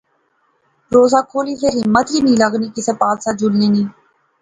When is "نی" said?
2.25-2.33, 3.73-3.83